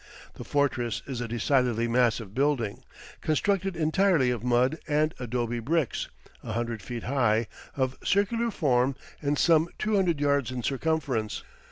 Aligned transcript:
The 0.33 0.43
fortress 0.43 1.03
is 1.05 1.21
a 1.21 1.27
decidedly 1.27 1.87
massive 1.87 2.33
building, 2.33 2.83
constructed 3.21 3.77
entirely 3.77 4.31
of 4.31 4.43
mud 4.43 4.79
and 4.87 5.13
adobe 5.19 5.59
bricks, 5.59 6.09
a 6.41 6.53
hundred 6.53 6.81
feet 6.81 7.03
high, 7.03 7.45
of 7.77 7.99
circular 8.03 8.49
form, 8.49 8.95
and 9.21 9.37
some 9.37 9.69
two 9.77 9.97
hundred 9.97 10.19
yards 10.19 10.49
in 10.49 10.63
circumference. 10.63 11.43